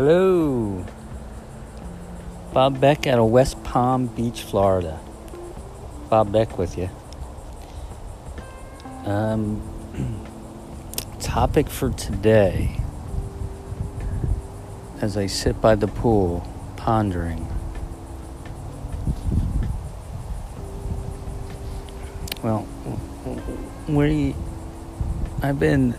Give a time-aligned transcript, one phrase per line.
[0.00, 0.86] Hello.
[2.52, 5.00] Bob Beck out of West Palm Beach, Florida.
[6.08, 6.88] Bob Beck with you.
[9.04, 9.60] Um,
[11.18, 12.80] topic for today
[15.00, 16.46] as I sit by the pool
[16.76, 17.44] pondering.
[22.44, 22.60] Well,
[23.88, 24.36] where you,
[25.42, 25.96] I've been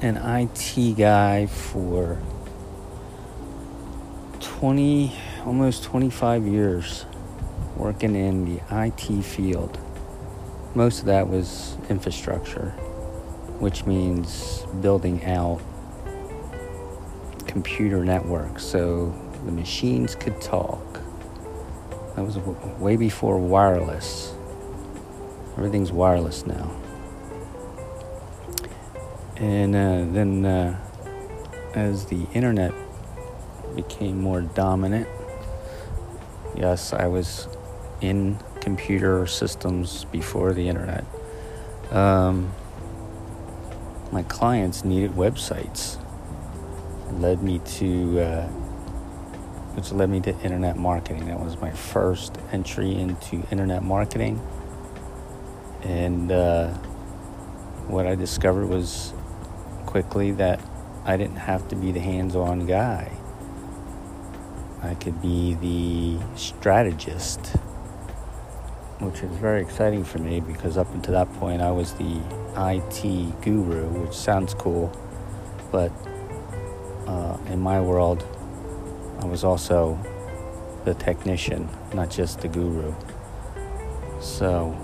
[0.00, 2.18] an IT guy for
[4.64, 5.12] 20,
[5.44, 7.04] almost 25 years
[7.76, 9.78] working in the IT field.
[10.74, 12.70] Most of that was infrastructure,
[13.60, 15.60] which means building out
[17.46, 19.14] computer networks so
[19.44, 20.94] the machines could talk.
[22.16, 22.38] That was
[22.78, 24.32] way before wireless.
[25.58, 26.74] Everything's wireless now.
[29.36, 30.80] And uh, then, uh,
[31.74, 32.72] as the internet
[33.74, 35.08] became more dominant.
[36.56, 37.48] Yes, I was
[38.00, 41.04] in computer systems before the internet.
[41.90, 42.52] Um,
[44.12, 45.98] my clients needed websites.
[47.08, 48.46] It led me to, uh,
[49.74, 51.26] which led me to internet marketing.
[51.26, 54.40] That was my first entry into internet marketing.
[55.82, 56.68] And uh,
[57.88, 59.12] what I discovered was
[59.86, 60.60] quickly that
[61.04, 63.12] I didn't have to be the hands on guy.
[64.84, 67.40] I could be the strategist,
[68.98, 72.20] which is very exciting for me because up until that point I was the
[72.54, 74.92] IT guru, which sounds cool,
[75.72, 75.90] but
[77.06, 78.26] uh, in my world,
[79.20, 79.98] I was also
[80.84, 82.94] the technician, not just the guru.
[84.20, 84.78] So,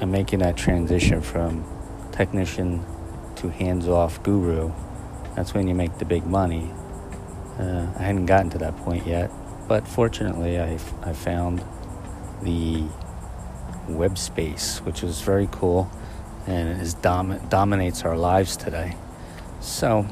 [0.00, 1.64] I'm making that transition from
[2.12, 2.84] technician
[3.36, 4.72] to hands off guru.
[5.34, 6.70] That's when you make the big money.
[7.58, 9.30] Uh, I hadn't gotten to that point yet,
[9.70, 11.64] but fortunately, I, I found
[12.42, 12.82] the
[13.86, 15.88] web space, which is very cool
[16.48, 18.96] and is dom- dominates our lives today.
[19.60, 20.08] So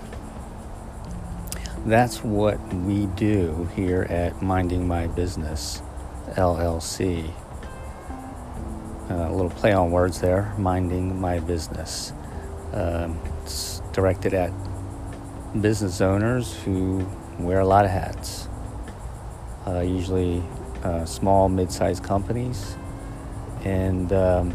[1.85, 5.83] that's what we do here at Minding My Business
[6.35, 7.29] LLC.
[9.11, 12.13] A little play on words there, Minding My Business.
[12.73, 14.53] Um, it's directed at
[15.61, 17.05] business owners who
[17.41, 18.49] wear a lot of hats.
[19.69, 20.43] Uh, usually
[20.83, 22.75] uh, small, mid-sized companies,
[23.65, 24.55] and um,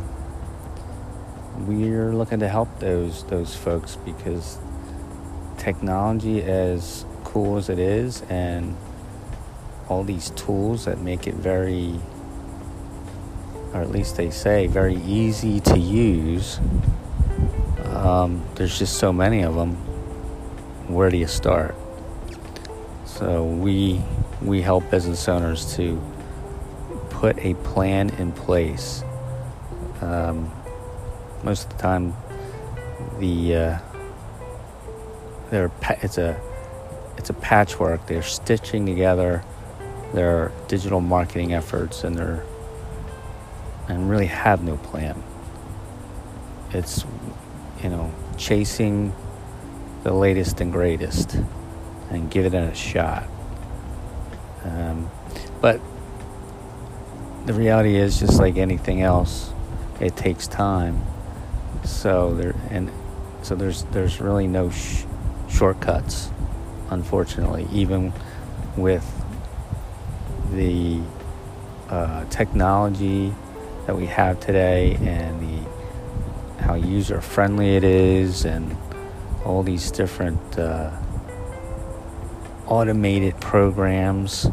[1.68, 4.58] we're looking to help those those folks because
[5.60, 8.76] technology, as cool as it is, and
[9.88, 12.00] all these tools that make it very,
[13.72, 16.60] or at least they say, very easy to use.
[17.86, 19.76] Um, there's just so many of them.
[20.88, 21.76] Where do you start?
[23.18, 24.02] So we
[24.42, 26.02] we help business owners to
[27.12, 29.04] put a plan in place.
[30.02, 30.52] Um,
[31.44, 32.16] most of the time,
[33.20, 33.80] the uh,
[35.52, 35.72] they're
[36.02, 36.42] it's a
[37.18, 38.08] it's a patchwork.
[38.08, 39.44] They're stitching together
[40.14, 42.44] their digital marketing efforts and their
[43.90, 45.22] and really have no plan.
[46.72, 47.06] It's
[47.84, 49.14] you know chasing
[50.02, 51.38] the latest and greatest
[52.14, 53.28] and give it a shot.
[54.64, 55.10] Um,
[55.62, 55.82] but
[57.46, 59.52] the reality is, just like anything else,
[60.00, 61.02] it takes time.
[61.84, 62.90] So there and
[63.42, 65.04] so there's there's really no sh-
[65.50, 66.30] shortcuts,
[66.90, 68.14] unfortunately, even
[68.78, 69.06] with
[70.52, 71.02] the
[71.90, 73.34] uh, technology
[73.86, 78.78] that we have today and the how user friendly it is and
[79.44, 80.90] all these different uh,
[82.68, 84.48] automated programs,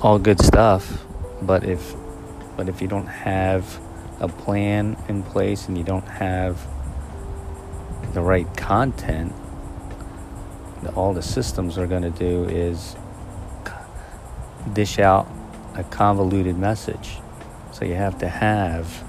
[0.00, 1.04] all good stuff.
[1.42, 1.94] But if
[2.56, 3.80] but if you don't have
[4.20, 6.66] a plan in place and you don't have
[8.14, 9.34] the right content,
[10.94, 12.96] all the systems are going to do is
[14.72, 15.28] dish out
[15.74, 17.18] a convoluted message.
[17.72, 19.04] So you have to have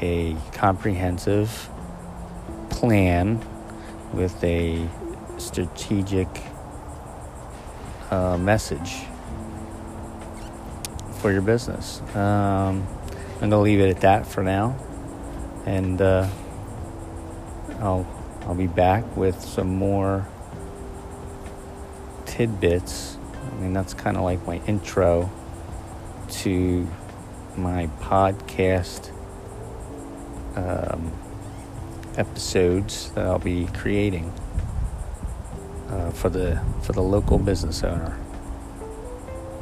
[0.00, 1.68] a comprehensive
[2.70, 3.44] plan
[4.12, 4.88] with a
[5.38, 6.28] strategic
[8.14, 9.06] uh, message
[11.20, 12.00] for your business.
[12.14, 12.86] Um,
[13.34, 14.76] I'm going to leave it at that for now,
[15.66, 16.28] and uh,
[17.80, 18.06] I'll
[18.42, 20.28] I'll be back with some more
[22.24, 23.16] tidbits.
[23.50, 25.30] I mean, that's kind of like my intro
[26.28, 26.88] to
[27.56, 29.10] my podcast
[30.56, 31.10] um,
[32.16, 34.32] episodes that I'll be creating.
[35.94, 38.18] Uh, for the for the local business owner.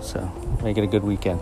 [0.01, 0.33] So
[0.63, 1.41] make it a good weekend.